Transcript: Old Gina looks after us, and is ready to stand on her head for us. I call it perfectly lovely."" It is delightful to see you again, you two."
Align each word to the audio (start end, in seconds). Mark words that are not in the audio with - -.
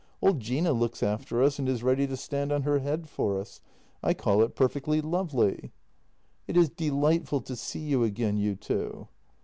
Old 0.19 0.39
Gina 0.39 0.73
looks 0.73 1.03
after 1.03 1.43
us, 1.43 1.59
and 1.59 1.69
is 1.69 1.83
ready 1.83 2.07
to 2.07 2.17
stand 2.17 2.51
on 2.51 2.63
her 2.63 2.79
head 2.79 3.07
for 3.07 3.39
us. 3.39 3.61
I 4.01 4.15
call 4.15 4.41
it 4.41 4.55
perfectly 4.55 4.99
lovely."" 4.99 5.69
It 6.47 6.57
is 6.57 6.69
delightful 6.69 7.41
to 7.41 7.55
see 7.55 7.81
you 7.81 8.03
again, 8.03 8.35
you 8.35 8.55
two." 8.55 9.09